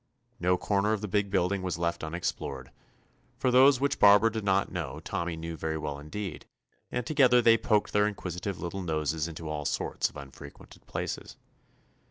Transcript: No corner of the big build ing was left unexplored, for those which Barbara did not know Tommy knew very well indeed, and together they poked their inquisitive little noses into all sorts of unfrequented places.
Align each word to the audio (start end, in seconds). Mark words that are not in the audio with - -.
No 0.39 0.57
corner 0.57 0.93
of 0.93 1.01
the 1.01 1.07
big 1.07 1.29
build 1.29 1.51
ing 1.53 1.61
was 1.61 1.77
left 1.77 2.03
unexplored, 2.03 2.71
for 3.37 3.51
those 3.51 3.79
which 3.79 3.99
Barbara 3.99 4.31
did 4.31 4.43
not 4.43 4.71
know 4.71 4.99
Tommy 5.01 5.35
knew 5.35 5.55
very 5.55 5.77
well 5.77 5.99
indeed, 5.99 6.47
and 6.91 7.05
together 7.05 7.39
they 7.39 7.55
poked 7.55 7.93
their 7.93 8.07
inquisitive 8.07 8.59
little 8.59 8.81
noses 8.81 9.27
into 9.27 9.47
all 9.47 9.63
sorts 9.65 10.09
of 10.09 10.17
unfrequented 10.17 10.87
places. 10.87 11.37